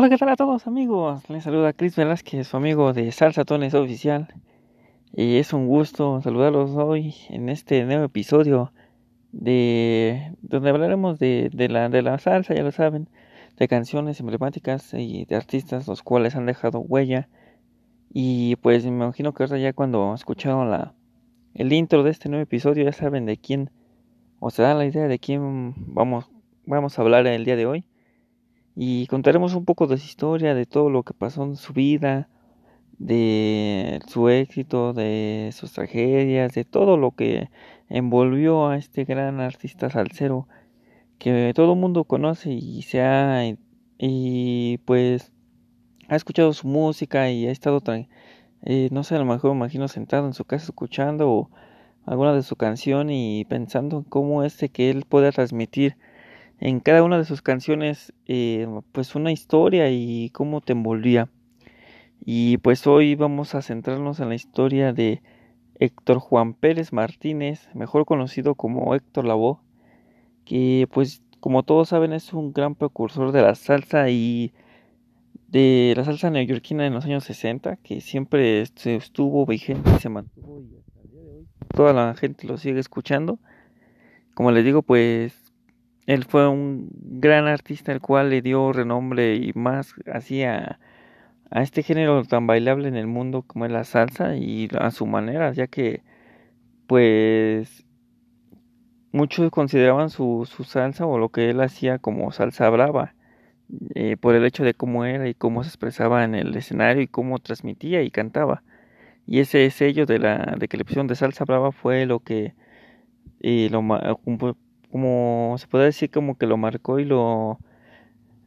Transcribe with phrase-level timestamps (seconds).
[0.00, 1.28] Hola, ¿qué tal a todos amigos?
[1.28, 4.28] Les saluda Chris Velázquez, su amigo de Salsa Tones Oficial.
[5.12, 8.72] Y es un gusto saludarlos hoy en este nuevo episodio
[9.32, 13.08] de donde hablaremos de, de, la, de la salsa, ya lo saben,
[13.56, 17.28] de canciones emblemáticas y de artistas los cuales han dejado huella.
[18.08, 20.94] Y pues me imagino que ahora ya cuando escucharon la,
[21.54, 23.72] el intro de este nuevo episodio ya saben de quién,
[24.38, 26.30] o se dan la idea de quién vamos,
[26.66, 27.84] vamos a hablar el día de hoy.
[28.80, 32.28] Y contaremos un poco de su historia, de todo lo que pasó en su vida,
[32.98, 37.50] de su éxito, de sus tragedias, de todo lo que
[37.88, 40.46] envolvió a este gran artista salsero
[41.18, 43.42] que todo el mundo conoce y se ha
[43.98, 45.32] y pues
[46.06, 47.82] ha escuchado su música y ha estado
[48.62, 51.50] eh, no sé a lo mejor me imagino sentado en su casa escuchando
[52.06, 55.96] alguna de su canción y pensando en cómo este que él pueda transmitir
[56.60, 61.28] en cada una de sus canciones eh, pues una historia y cómo te envolvía
[62.24, 65.22] y pues hoy vamos a centrarnos en la historia de
[65.78, 69.58] Héctor Juan Pérez Martínez, mejor conocido como Héctor Lavoe,
[70.44, 74.52] que pues como todos saben es un gran precursor de la salsa y
[75.46, 80.60] de la salsa neoyorquina en los años 60, que siempre estuvo vigente y se mantuvo
[80.60, 83.38] y hasta el día de hoy toda la gente lo sigue escuchando.
[84.34, 85.47] Como les digo, pues
[86.08, 90.80] él fue un gran artista el cual le dio renombre y más hacía
[91.50, 95.06] a este género tan bailable en el mundo como es la salsa y a su
[95.06, 96.02] manera, ya que
[96.86, 97.84] pues
[99.12, 103.14] muchos consideraban su, su salsa o lo que él hacía como salsa brava,
[103.94, 107.08] eh, por el hecho de cómo era y cómo se expresaba en el escenario y
[107.08, 108.62] cómo transmitía y cantaba.
[109.26, 112.54] Y ese sello de la de que le pusieron de salsa brava fue lo que
[113.40, 113.82] eh, lo
[114.90, 117.58] como, se puede decir como que lo marcó y lo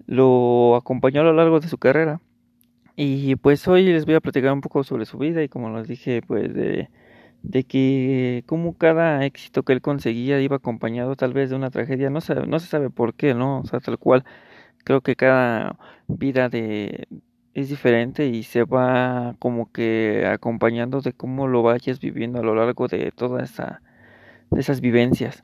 [0.08, 2.22] lo acompañó a lo largo de su carrera.
[2.96, 5.88] Y pues hoy les voy a platicar un poco sobre su vida y como les
[5.88, 6.90] dije, pues de,
[7.44, 12.10] de que como cada éxito que él conseguía iba acompañado tal vez de una tragedia,
[12.10, 13.62] no se, no se sabe por qué, ¿no?
[13.62, 14.26] O sea, tal cual,
[14.84, 17.08] creo que cada vida de
[17.54, 22.56] es diferente y se va como que acompañando de cómo lo vayas viviendo a lo
[22.56, 23.82] largo de toda esa
[24.52, 25.44] de esas vivencias.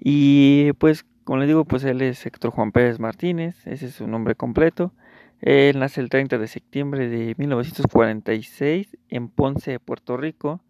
[0.00, 4.06] Y pues, como les digo, pues él es Héctor Juan Pérez Martínez, ese es su
[4.06, 4.92] nombre completo.
[5.40, 10.60] Él nace el 30 de septiembre de 1946 en Ponce, Puerto Rico.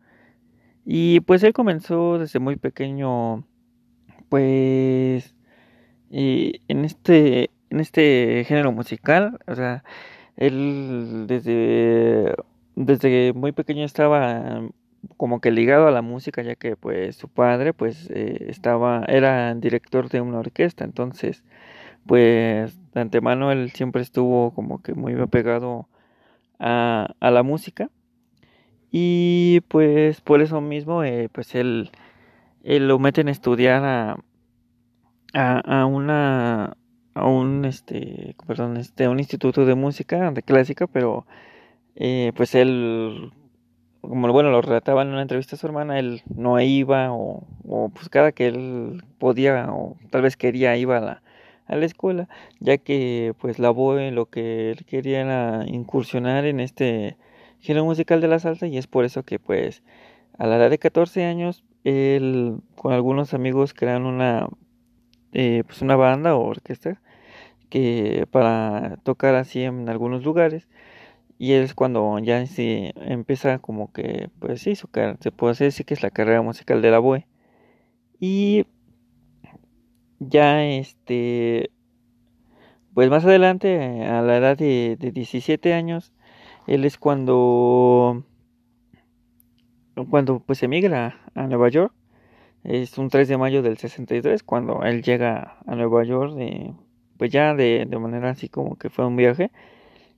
[0.85, 3.45] Y pues él comenzó desde muy pequeño,
[4.29, 5.35] pues,
[6.11, 9.39] en este, en este género musical.
[9.47, 9.85] O sea,
[10.37, 12.35] él desde,
[12.75, 14.61] desde muy pequeño estaba
[15.17, 19.55] como que ligado a la música, ya que pues su padre pues eh, estaba, era
[19.55, 21.45] director de una orquesta, entonces
[22.07, 25.89] pues de antemano él siempre estuvo como que muy apegado
[26.59, 27.91] a, a la música.
[28.91, 31.91] Y pues por eso mismo eh, pues él,
[32.63, 34.19] él, lo meten a estudiar a,
[35.35, 36.77] a, una
[37.15, 41.27] a un este perdón este un instituto de música de clásica pero
[41.97, 43.33] eh, pues él
[44.09, 47.89] como bueno lo relataba en una entrevista a su hermana él no iba o, o
[47.91, 51.23] pues cada que él podía o tal vez quería iba a la
[51.67, 52.29] a la escuela,
[52.61, 57.17] ya que pues la BOE lo que él quería era incursionar en este
[57.61, 59.83] género musical de la salsa y es por eso que pues
[60.39, 64.49] a la edad de 14 años él con algunos amigos crean una
[65.33, 67.01] eh, pues una banda o orquesta
[67.71, 70.69] que para tocar así en algunos lugares
[71.39, 74.89] y es cuando ya se empieza como que pues sí su
[75.21, 77.27] se puede decir que es la carrera musical de la BOE
[78.21, 78.67] y
[80.21, 81.71] ya este
[82.95, 86.13] pues más adelante a la edad de, de 17 años
[86.67, 88.25] él es cuando
[90.09, 91.93] cuando pues emigra a Nueva York.
[92.65, 96.35] Es un 3 de mayo del 63 cuando él llega a Nueva York
[97.19, 99.51] pues ya de, de manera así como que fue un viaje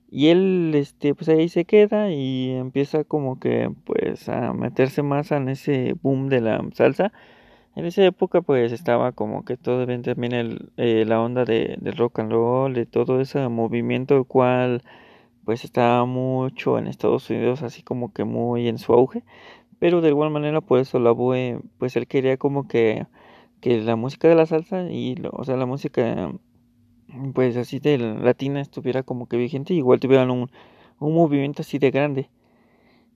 [0.09, 5.31] y él este pues ahí se queda y empieza como que pues a meterse más
[5.31, 7.11] en ese boom de la salsa.
[7.75, 11.77] En esa época pues estaba como que todo bien también el, eh, la onda de,
[11.81, 14.83] del rock and roll, de todo ese movimiento el cual
[15.45, 19.23] pues estaba mucho en Estados Unidos así como que muy en su auge,
[19.79, 21.13] pero de igual manera por eso la
[21.79, 23.07] pues él quería como que,
[23.61, 26.31] que la música de la salsa y o sea la música
[27.33, 30.49] pues así de latina estuviera como que vigente, igual tuvieran un,
[30.99, 32.29] un movimiento así de grande.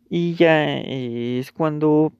[0.09, 2.13] Y ya eh, es cuando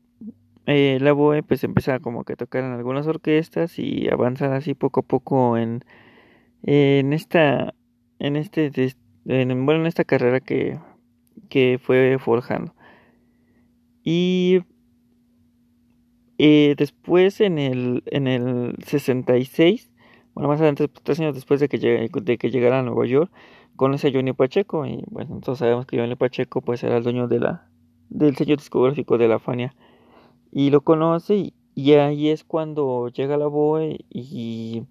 [0.68, 4.74] eh, la BOE pues empieza como que a tocar en algunas orquestas y avanzar así
[4.76, 5.84] poco a poco en,
[6.64, 7.74] en esta
[8.20, 8.72] en este
[9.26, 10.80] en, bueno en esta carrera que,
[11.50, 12.74] que fue forjando
[14.04, 14.62] y
[16.38, 19.91] eh, después en el en el 66
[20.34, 23.32] bueno más adelante tres años después de que de que llegara a Nueva York
[23.76, 27.28] conoce a Johnny Pacheco y bueno todos sabemos que Johnny Pacheco pues era el dueño
[27.28, 27.72] de la
[28.12, 29.74] del sello discográfico de la Fania.
[30.52, 34.84] Y lo conoce y, ahí es cuando llega la BOE y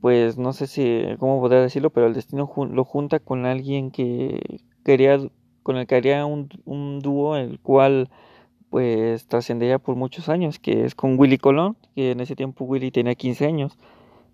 [0.00, 4.60] pues no sé si cómo podría decirlo pero el destino lo junta con alguien que
[4.84, 5.20] quería
[5.62, 8.08] con el que haría un, un dúo el cual
[8.70, 12.90] pues trascendería por muchos años que es con Willy Colón que en ese tiempo Willy
[12.90, 13.78] tenía 15 años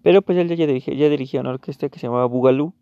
[0.03, 2.75] pero pues él ya dirigía, ya dirigía una orquesta que se llamaba Bugalú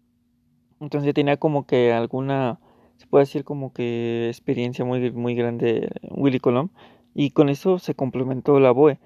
[0.80, 2.60] entonces tenía como que alguna
[2.96, 6.70] se puede decir como que experiencia muy muy grande Willy Colón.
[7.14, 8.98] Y con eso se complementó la BOE.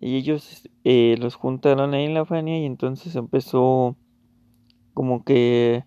[0.00, 3.96] Y ellos eh, los juntaron ahí en la Fania y entonces empezó
[4.94, 5.84] como que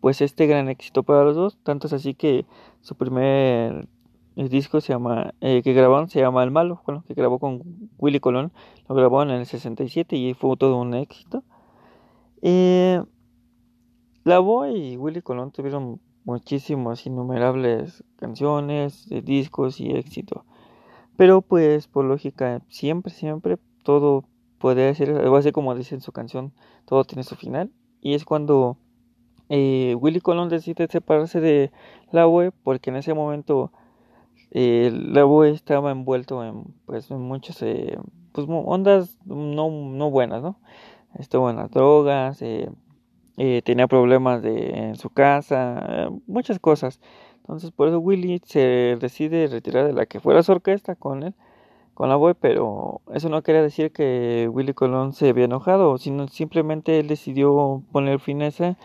[0.00, 1.58] pues este gran éxito para los dos.
[1.64, 2.46] Tanto es así que
[2.80, 3.88] su primer
[4.36, 7.62] eh, disco se llama eh, que grabaron se llama El Malo que grabó con
[7.98, 8.52] Willy Colón
[8.88, 11.42] lo grabó en el 67 y fue todo un éxito
[12.42, 20.44] la BOE y Willy Colón tuvieron muchísimas innumerables canciones discos y éxito
[21.20, 24.24] pero pues por lógica, siempre, siempre todo
[24.56, 26.54] puede ser, algo así como dice en su canción,
[26.86, 27.70] todo tiene su final.
[28.00, 28.78] Y es cuando
[29.50, 31.72] eh, Willy Colón decide separarse de
[32.10, 33.70] la UE porque en ese momento
[34.50, 37.98] eh, la UE estaba envuelto en pues en muchas eh,
[38.32, 40.58] pues, ondas no, no buenas, ¿no?
[41.18, 42.70] Estuvo en las drogas, eh,
[43.64, 47.00] tenía problemas de, en su casa, muchas cosas.
[47.38, 51.34] Entonces por eso Willy se decide retirar de la que fuera su orquesta con él,
[51.94, 56.28] con la boy, pero eso no quería decir que Willy Colón se había enojado, sino
[56.28, 58.76] simplemente él decidió poner fin a esa,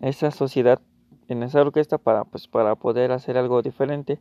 [0.00, 0.80] esa sociedad
[1.28, 4.18] en esa orquesta para pues para poder hacer algo diferente.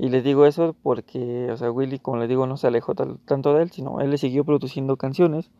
[0.00, 3.52] Y les digo eso porque, o sea, Willy, como les digo, no se alejó tanto
[3.52, 5.50] de él, sino él le siguió produciendo canciones.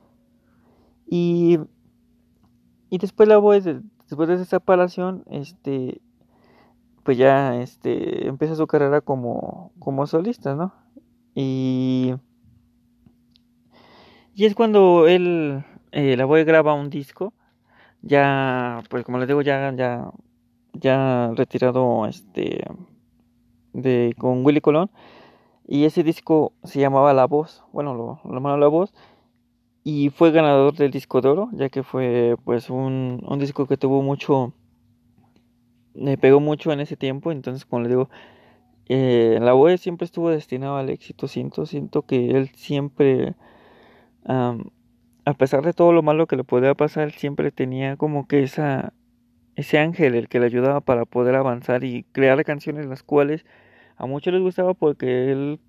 [1.06, 1.58] Y,
[2.88, 6.00] y después la voz, después de esa separación, este,
[7.02, 10.72] pues ya este empieza su carrera como, como solista, ¿no?
[11.34, 12.14] Y,
[14.34, 17.34] y es cuando él, eh, la voy graba un disco,
[18.00, 20.10] ya, pues como les digo, ya, ya,
[20.72, 22.64] ya retirado este
[23.72, 24.90] de con Willy Colón.
[25.66, 28.92] Y ese disco se llamaba La Voz, bueno, lo, lo La Voz
[29.82, 33.76] y fue ganador del disco de oro, ya que fue pues un, un disco que
[33.78, 34.52] tuvo mucho
[35.94, 38.10] me pegó mucho en ese tiempo, entonces como le digo,
[38.88, 43.34] eh, la UE siempre estuvo destinado al éxito, siento, siento que él siempre,
[44.24, 48.92] a pesar de todo lo malo que le podía pasar, siempre tenía como que esa,
[49.56, 53.44] ese ángel el que le ayudaba para poder avanzar y crear canciones las cuales
[53.96, 55.60] a muchos les gustaba porque él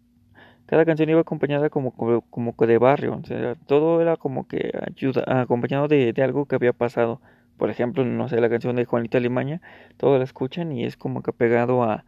[0.66, 3.22] cada canción iba acompañada como, como, como de barrio,
[3.68, 7.20] todo era como que ayuda, acompañado de, de algo que había pasado.
[7.58, 9.62] Por ejemplo, no sé, la canción de Juanita Limaña,
[9.98, 12.06] todos la escuchan y es como que pegado a,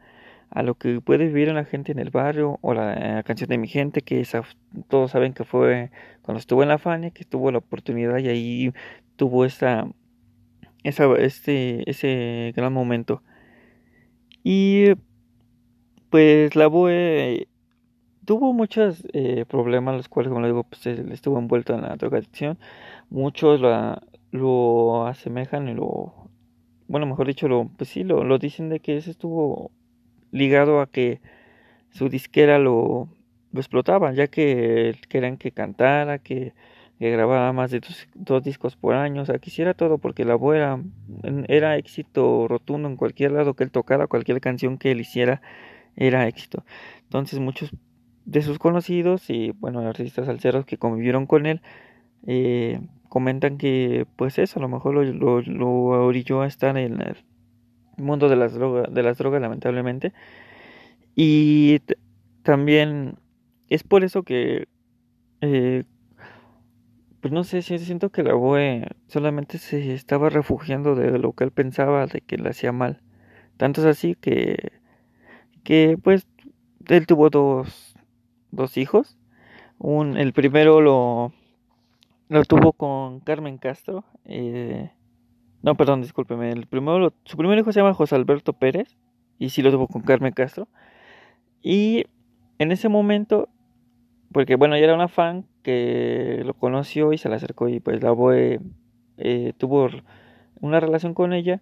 [0.53, 3.57] a lo que puede vivir la gente en el barrio, o la, eh, canción de
[3.57, 4.43] mi gente, que esa,
[4.87, 8.73] todos saben que fue cuando estuvo en la Fania, que tuvo la oportunidad y ahí
[9.15, 9.87] tuvo esa,
[10.83, 13.21] esa este, ese gran momento.
[14.43, 14.93] Y
[16.09, 17.47] pues la BOE
[18.25, 22.57] tuvo muchos eh, problemas, los cuales, como le digo, pues estuvo envuelto en la drogadicción.
[23.09, 26.13] Muchos la, lo asemejan y lo
[26.87, 29.71] bueno mejor dicho lo pues sí lo, lo dicen de que ese estuvo
[30.31, 31.21] ligado a que
[31.91, 33.09] su disquera lo,
[33.51, 36.53] lo explotaba ya que querían que cantara que,
[36.99, 37.81] grababa más de
[38.15, 40.55] dos, discos por año o sea quisiera todo porque la voz
[41.47, 45.41] era, éxito rotundo en cualquier lado que él tocara cualquier canción que él hiciera
[45.95, 46.63] era éxito.
[47.03, 47.71] Entonces muchos
[48.25, 51.61] de sus conocidos y bueno artistas salseros que convivieron con él
[52.25, 57.17] eh, comentan que pues eso a lo mejor lo, lo, orilló a estar en el
[57.97, 60.13] mundo de las drogas de las drogas lamentablemente.
[61.15, 61.79] Y
[62.43, 63.17] también
[63.69, 64.67] es por eso que
[65.41, 65.83] eh,
[67.23, 71.45] pues no sé si siento que la BOE solamente se estaba refugiando de lo que
[71.45, 73.01] él pensaba de que le hacía mal
[73.57, 74.73] tanto es así que
[75.63, 76.27] que pues
[76.87, 77.95] él tuvo dos
[78.51, 79.17] dos hijos
[79.79, 81.33] un el primero lo
[82.29, 84.05] lo tuvo con Carmen Castro.
[84.25, 84.91] Eh,
[85.63, 86.51] No, perdón, discúlpeme.
[86.51, 88.97] El primero, su primer hijo se llama José Alberto Pérez
[89.39, 90.67] y sí lo tuvo con Carmen Castro.
[91.61, 92.05] Y
[92.59, 93.49] en ese momento,
[94.31, 98.03] porque bueno, ya era una fan que lo conoció y se le acercó y pues
[98.03, 98.59] la Boe
[99.17, 99.89] eh, tuvo
[100.61, 101.61] una relación con ella,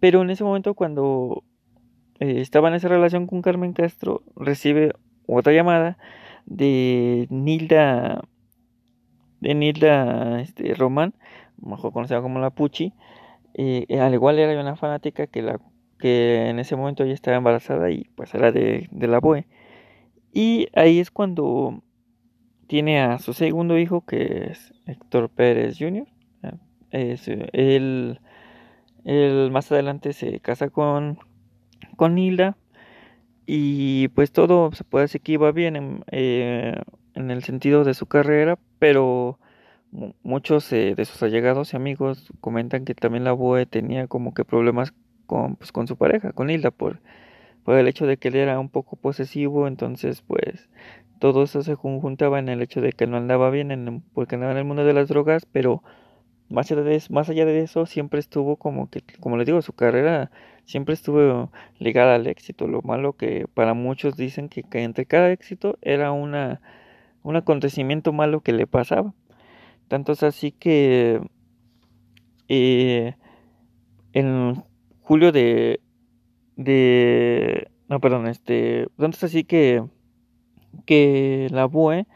[0.00, 1.44] pero en ese momento cuando
[2.18, 4.92] eh, estaba en esa relación con Carmen Castro, recibe
[5.26, 5.98] otra llamada
[6.46, 8.22] de Nilda,
[9.40, 11.14] de Nilda este, Román,
[11.62, 12.92] mejor conocida como la Puchi,
[13.54, 15.60] eh, al igual era una fanática que la
[15.98, 19.46] que en ese momento ella estaba embarazada y pues era de, de la BOE.
[20.32, 21.82] Y ahí es cuando
[22.66, 26.06] tiene a su segundo hijo que es Héctor Pérez Jr.
[26.90, 28.20] Él,
[29.04, 31.18] él, más adelante se casa con,
[31.96, 32.56] con Hilda
[33.44, 36.80] y pues todo se puede decir que iba bien en, eh,
[37.14, 39.38] en el sentido de su carrera, pero
[40.22, 44.44] muchos eh, de sus allegados y amigos comentan que también la BOE tenía como que
[44.44, 44.92] problemas
[45.26, 47.00] con, pues, con su pareja, con Hilda, por,
[47.66, 50.70] por el hecho de que él era un poco posesivo, entonces pues
[51.18, 54.52] todo eso se conjuntaba en el hecho de que no andaba bien, en, porque andaba
[54.52, 55.82] en el mundo de las drogas, pero
[56.48, 60.30] más allá, de eso, siempre estuvo como que, como les digo, su carrera
[60.64, 65.32] siempre estuvo ligada al éxito, lo malo que para muchos dicen que, que entre cada
[65.32, 66.60] éxito era una,
[67.24, 69.12] un acontecimiento malo que le pasaba.
[69.88, 71.20] Tanto es así que
[72.48, 73.16] eh,
[74.12, 74.62] en
[75.02, 75.80] julio de,
[76.56, 79.84] de no perdón este tanto así que
[80.84, 82.06] que la BUE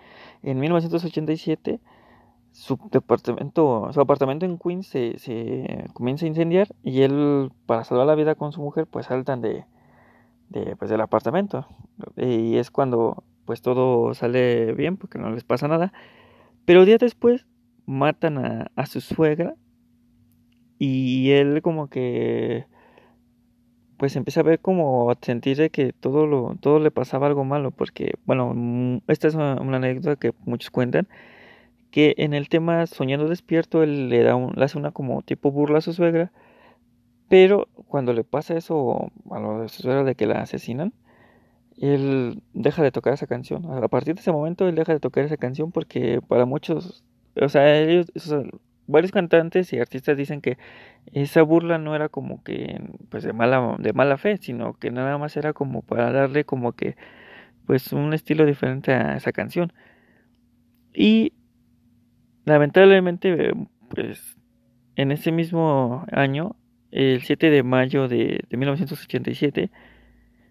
[0.43, 1.81] en 1987
[2.53, 8.07] su departamento su apartamento en Queens se, se comienza a incendiar y él para salvar
[8.07, 9.65] la vida con su mujer pues saltan de,
[10.51, 11.67] de pues del apartamento.
[12.17, 15.93] Y es cuando pues todo sale bien porque no les pasa nada.
[16.67, 17.47] Pero días después
[17.87, 19.55] matan a, a su suegra
[20.79, 22.67] y él como que
[24.01, 27.45] pues empieza a ver como a sentir de que todo lo todo le pasaba algo
[27.45, 31.07] malo porque bueno mm, esta es una, anécdota que muchos cuentan
[31.91, 35.53] que en el tema soñando despierto él le da un, le hace una como tipo
[35.53, 36.33] burla a su suegra
[37.29, 40.95] pero cuando le pasa eso a lo de su suegra de que la asesinan
[41.79, 43.65] él deja de tocar esa canción.
[43.83, 47.05] A partir de ese momento él deja de tocar esa canción porque para muchos
[47.41, 48.07] o sea, ellos,
[48.91, 50.59] varios cantantes y artistas dicen que
[51.13, 55.19] esa burla no era como que pues de mala de mala fe, sino que nada
[55.19, 56.97] más era como para darle como que
[57.67, 59.73] pues un estilo diferente a esa canción.
[60.93, 61.35] Y
[62.45, 63.53] lamentablemente
[63.89, 64.37] pues
[64.97, 66.57] en ese mismo año,
[66.91, 69.71] el 7 de mayo de, de 1987,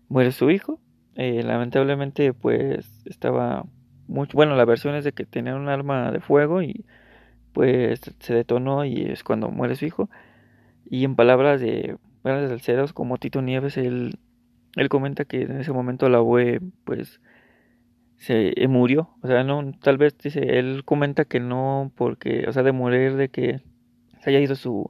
[0.08, 0.80] muere su hijo.
[1.16, 3.66] Eh, lamentablemente pues estaba
[4.10, 6.86] bueno, la versión es de que tenía un arma de fuego y
[7.60, 10.10] pues se detonó y es cuando muere su hijo.
[10.90, 14.18] Y en palabras de grandes salseros como Tito Nieves, él,
[14.78, 17.20] él comenta que en ese momento la UE pues
[18.16, 19.10] se eh, murió.
[19.22, 23.18] O sea, no, tal vez dice, él comenta que no porque, o sea, de morir
[23.18, 23.60] de que
[24.22, 24.90] se haya ido su,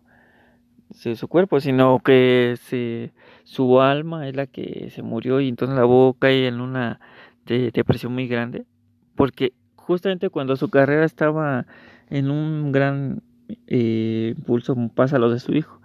[0.91, 3.13] su, cuerpo, sino que se,
[3.45, 6.99] su alma es la que se murió y entonces la voz cae en una
[7.47, 8.67] depresión muy grande
[9.15, 11.65] porque justamente cuando su carrera estaba
[12.10, 13.24] en un gran
[13.68, 15.82] eh, impulso pasa lo de su hijo.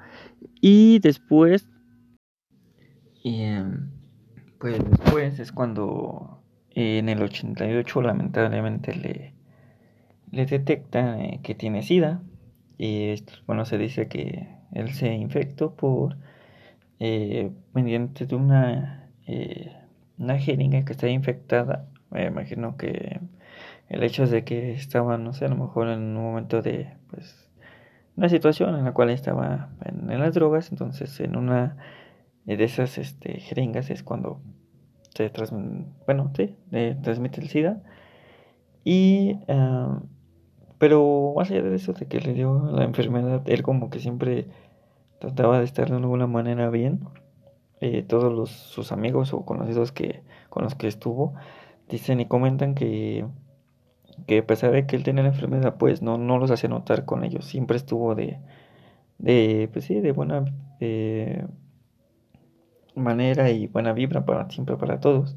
[0.61, 1.69] Y después
[3.25, 3.91] em,
[4.59, 9.35] pues después es cuando en el 88 lamentablemente le
[10.31, 12.23] le detectan eh, que tiene sida.
[12.79, 13.15] Y
[13.47, 16.17] bueno se dice que él se infectó por
[16.99, 19.01] eh, mediante de una
[20.19, 21.89] una jeringa que está infectada.
[22.11, 23.21] Me imagino que
[23.89, 27.49] el hecho de que estaba, no sé, a lo mejor en un momento de, pues,
[28.17, 31.77] una situación en la cual estaba en, las drogas, entonces en una
[32.45, 34.41] de esas este, jeringas es cuando
[35.15, 36.57] se transmite, bueno, sí,
[37.03, 37.83] transmite el SIDA.
[38.85, 40.01] Y, ah,
[40.79, 44.49] pero más allá de eso, de que le dio la enfermedad, él como que siempre
[45.19, 47.01] trataba de estar de alguna manera bien.
[47.81, 51.35] Eh, todos los, sus amigos o conocidos que, con los que estuvo,
[51.89, 53.27] dicen y comentan que,
[54.27, 57.05] que a pesar de que él tenía la enfermedad, pues no, no los hacía notar
[57.05, 57.45] con ellos.
[57.47, 58.39] Siempre estuvo de,
[59.19, 60.45] de pues sí, de buena
[62.95, 65.37] manera y buena vibra para siempre para todos.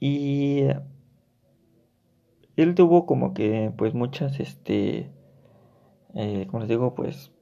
[0.00, 0.64] Y
[2.56, 5.10] él tuvo como que pues muchas, este,
[6.14, 7.32] eh, como les digo, pues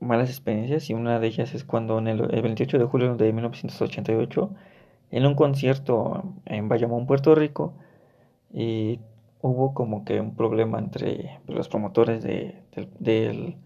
[0.00, 3.32] malas experiencias y una de ellas es cuando en el, el 28 de julio de
[3.32, 4.50] 1988
[5.10, 7.74] en un concierto en Bayamón, Puerto Rico,
[8.52, 9.00] y
[9.42, 12.62] hubo como que un problema entre los promotores de,
[13.00, 13.56] del,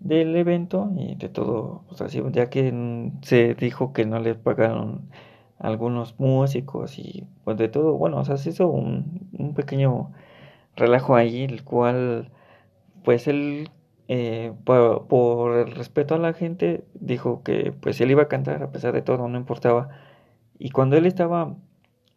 [0.00, 5.10] del evento y de todo, pues así, ya que se dijo que no le pagaron
[5.58, 10.12] algunos músicos y pues de todo, bueno, o sea, se hizo un, un pequeño
[10.76, 12.30] relajo ahí, el cual
[13.04, 13.70] pues él
[14.08, 18.70] eh, por, el respeto a la gente dijo que pues él iba a cantar a
[18.72, 19.88] pesar de todo, no importaba.
[20.58, 21.56] Y cuando él estaba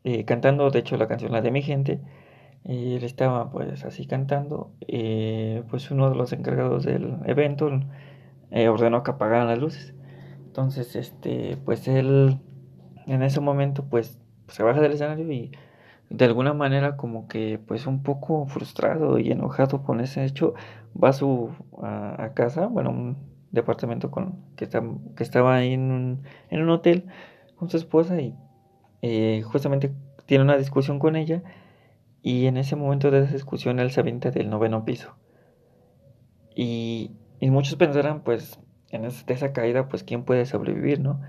[0.04, 2.02] eh, cantando, de hecho la canción la de mi gente,
[2.66, 7.70] él estaba pues así cantando, eh, pues uno de los encargados del evento
[8.52, 9.94] ordenó que apagaran las luces.
[10.46, 12.40] Entonces, este, pues él
[13.08, 15.52] en ese momento pues se baja del escenario y
[16.10, 20.54] de alguna manera como que pues un poco frustrado y enojado con ese hecho
[21.02, 21.50] va a su
[21.82, 23.18] a, casa bueno un
[23.52, 24.84] departamento con que, está,
[25.16, 27.06] que estaba ahí en un, en un hotel
[27.56, 28.36] con su esposa y
[29.02, 29.92] eh, justamente
[30.26, 31.42] tiene una discusión con ella
[32.22, 35.16] y en ese momento de esa discusión él se avienta del noveno piso.
[36.56, 38.60] Y, y muchos pensarán pues
[38.90, 41.22] en esa caída pues quién puede sobrevivir no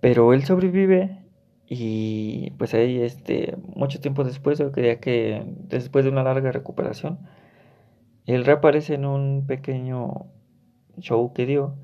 [0.00, 1.26] pero él sobrevive
[1.68, 7.18] y pues ahí, este, mucho tiempo después, yo creía que después de una larga recuperación,
[8.26, 10.26] él reaparece en un pequeño
[10.98, 11.76] show que dio,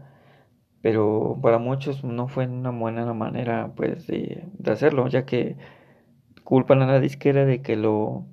[0.82, 5.56] pero para muchos no fue una buena manera, pues, de, de hacerlo, ya que
[6.44, 8.26] culpan a la disquera de que lo,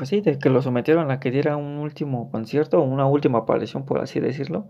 [0.00, 3.84] pues sí, de que lo sometieron a que diera un último concierto, una última aparición,
[3.84, 4.66] por así decirlo,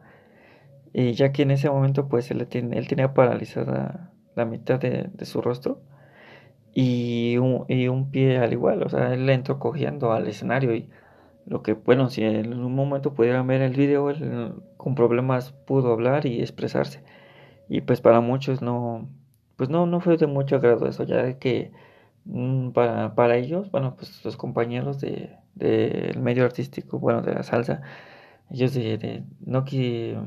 [0.93, 5.41] y ya que en ese momento, pues, él, él tenía paralizada la mitad de, su
[5.41, 5.83] rostro
[6.75, 10.89] y un, y un, pie al igual, o sea, él entró cogiendo al escenario y
[11.47, 15.93] lo que, bueno, si en un momento pudieran ver el video, él con problemas pudo
[15.93, 17.05] hablar y expresarse.
[17.69, 19.09] Y pues para muchos no,
[19.55, 21.71] pues no, no fue de mucho agrado eso, ya que
[22.75, 27.83] para, para ellos, bueno, pues los compañeros del de, medio artístico, bueno, de la salsa,
[28.51, 30.19] ellos de, de no que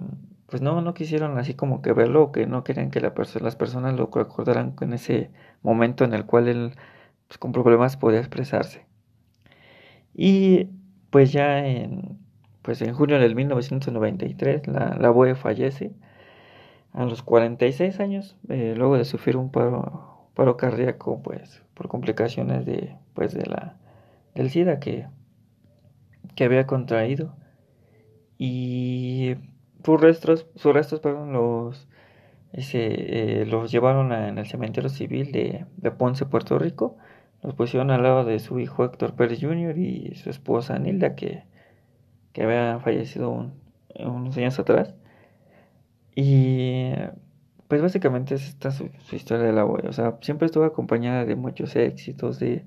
[0.47, 3.95] pues no, no quisieron así como que verlo que no querían que la las personas
[3.95, 5.31] lo recordaran en ese
[5.63, 6.73] momento en el cual él
[7.27, 8.85] pues, con problemas podía expresarse.
[10.13, 10.67] Y
[11.09, 12.19] pues ya en,
[12.61, 15.91] pues en junio del 1993 la, la BOE fallece
[16.93, 22.65] a los 46 años, eh, luego de sufrir un paro, paro cardíaco pues por complicaciones
[22.65, 23.77] de, pues, de la,
[24.35, 25.07] del SIDA que,
[26.35, 27.35] que había contraído.
[28.37, 29.35] Y
[29.83, 31.87] sus restos, sus restos perdón, los,
[32.51, 36.97] ese, eh, los llevaron en el cementerio civil de, de, Ponce, Puerto Rico.
[37.41, 39.77] Los pusieron al lado de su hijo Héctor Pérez Jr.
[39.77, 41.43] y su esposa Nilda, que,
[42.31, 43.51] que había fallecido
[43.99, 44.95] unos años atrás.
[46.15, 46.93] Y
[47.73, 49.89] pues básicamente es esta su, historia de la abuela.
[49.89, 52.63] O sea, siempre estuvo acompañada de muchos éxitos, de,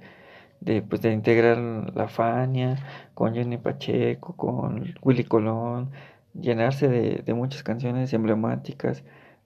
[0.61, 1.59] de, pues, de integrar
[1.95, 2.77] la Fania
[3.15, 5.93] con Jenny Pacheco, con Willy Colón,
[6.35, 9.05] llenarse de, de muchas canciones emblemáticas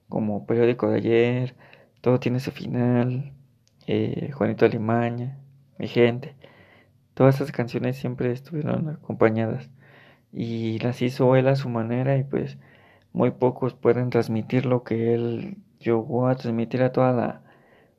[0.09, 1.55] como Periódico de ayer,
[2.01, 3.33] Todo tiene su final,
[3.87, 5.37] eh, Juanito Alimaña,
[5.77, 6.35] Mi gente.
[7.13, 9.69] Todas esas canciones siempre estuvieron acompañadas
[10.33, 12.57] y las hizo él a su manera y pues
[13.13, 17.41] muy pocos pueden transmitir lo que él llegó a transmitir a toda la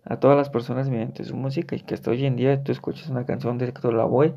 [0.05, 3.09] a todas las personas mediante su música y que hasta hoy en día tú escuchas
[3.09, 4.35] una canción de Héctor Lavoe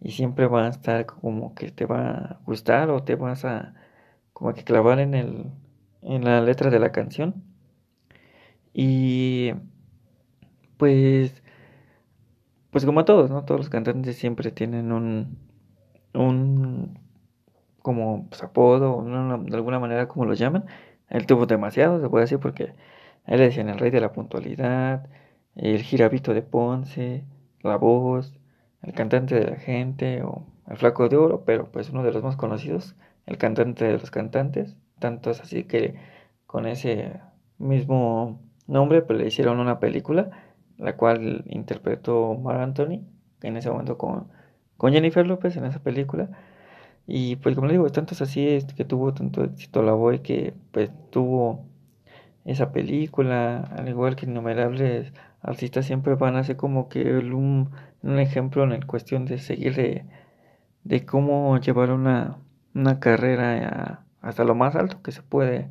[0.00, 3.74] y siempre va a estar como que te va a gustar o te vas a
[4.32, 5.46] como que clavar en, el,
[6.02, 7.44] en la letra de la canción.
[8.72, 9.52] Y
[10.76, 11.42] pues,
[12.70, 13.44] pues como todos, ¿no?
[13.44, 15.38] Todos los cantantes siempre tienen un,
[16.12, 16.98] un
[17.84, 20.64] como pues, apodo, de alguna manera como lo llaman.
[21.10, 22.72] Él tuvo demasiado, se puede decir, porque
[23.26, 25.06] él le decían el rey de la puntualidad,
[25.54, 27.24] el girabito de Ponce,
[27.62, 28.34] la voz,
[28.82, 32.22] el cantante de la gente o el flaco de oro, pero pues uno de los
[32.22, 34.76] más conocidos el cantante de los cantantes.
[34.98, 35.96] Tanto es así que
[36.46, 37.20] con ese
[37.58, 40.30] mismo nombre pues, le hicieron una película,
[40.78, 43.04] la cual interpretó Mar Anthony,
[43.42, 44.28] en ese momento con,
[44.78, 46.30] con Jennifer López en esa película.
[47.06, 50.54] Y pues como le digo, tanto es así que tuvo tanto éxito la boy que
[50.72, 51.64] pues tuvo
[52.44, 55.12] esa película, al igual que innumerables
[55.42, 57.70] artistas siempre van a ser como que un,
[58.02, 60.04] un ejemplo en el cuestión de seguir de,
[60.84, 62.38] de cómo llevar una,
[62.74, 65.70] una carrera hasta lo más alto que se puede,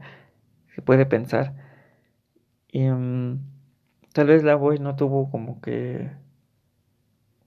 [0.76, 1.54] se puede pensar.
[2.72, 3.39] Y mm,
[4.13, 6.12] tal vez la voz no tuvo como que,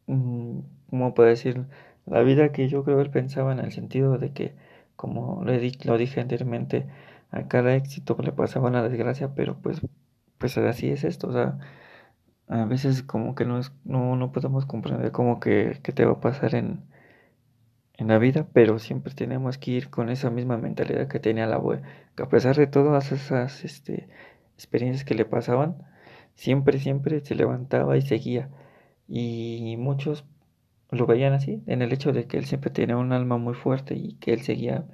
[0.07, 1.66] mm, como puedo decir?
[2.07, 4.55] La vida que yo creo él pensaba en el sentido de que,
[4.97, 6.87] como le di, lo dije anteriormente,
[7.31, 9.81] a cada éxito le pasaba una desgracia, pero pues,
[10.38, 11.59] pues así es esto, o sea,
[12.49, 16.12] a veces como que no, es, no, no podemos comprender como que, que te va
[16.14, 16.85] a pasar en,
[17.95, 21.57] en la vida, pero siempre tenemos que ir con esa misma mentalidad que tenía la
[21.57, 21.83] abuela,
[22.14, 24.09] que a pesar de todas esas este,
[24.55, 25.77] experiencias que le pasaban,
[26.35, 28.51] siempre, siempre se levantaba y seguía.
[29.09, 30.25] Y muchos
[30.90, 33.94] lo veían así, en el hecho de que él siempre tenía un alma muy fuerte
[33.94, 34.87] y que él seguía,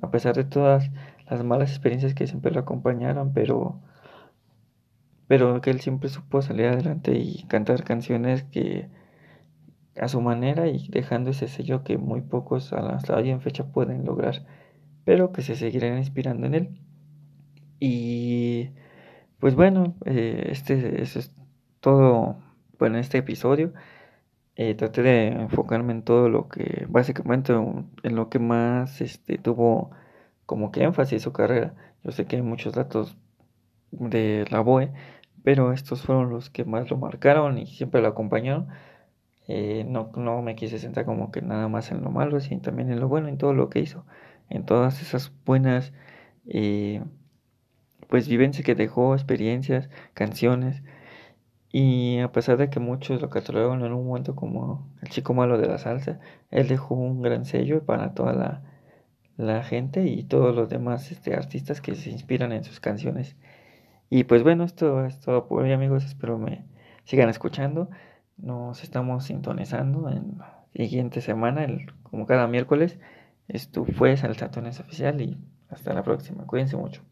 [0.00, 0.90] a pesar de todas
[1.28, 3.80] las malas experiencias que siempre lo acompañaron, pero,
[5.28, 8.88] pero que él siempre supo salir adelante y cantar canciones que
[10.00, 14.04] a su manera y dejando ese sello que muy pocos hasta hoy en fecha pueden
[14.04, 14.44] lograr,
[15.04, 16.80] pero que se seguirán inspirando en él.
[17.78, 18.70] Y
[19.38, 21.32] pues bueno, eh, este, es
[21.80, 22.38] todo
[22.78, 23.72] bueno, en este episodio.
[24.62, 29.90] Eh, traté de enfocarme en todo lo que, básicamente en lo que más este, tuvo
[30.44, 31.74] como que énfasis su carrera.
[32.04, 33.16] Yo sé que hay muchos datos
[33.90, 34.92] de la BOE,
[35.44, 38.68] pero estos fueron los que más lo marcaron y siempre lo acompañaron.
[39.48, 42.90] Eh, no, no me quise sentar como que nada más en lo malo, sino también
[42.90, 44.04] en lo bueno, en todo lo que hizo,
[44.50, 45.94] en todas esas buenas
[46.46, 47.02] eh,
[48.08, 50.82] pues vivencias que dejó, experiencias, canciones.
[51.72, 55.56] Y a pesar de que muchos lo catalogaron en un momento como el chico malo
[55.58, 56.18] de la salsa,
[56.50, 58.62] él dejó un gran sello para toda
[59.36, 63.36] la, gente y todos los demás este, artistas que se inspiran en sus canciones.
[64.10, 66.66] Y pues bueno, esto es todo por hoy amigos, espero me
[67.04, 67.88] sigan escuchando.
[68.36, 72.98] Nos estamos sintonizando en la siguiente semana, el, como cada miércoles.
[73.48, 76.46] Esto fue Salsatones Oficial y hasta la próxima.
[76.46, 77.02] Cuídense mucho.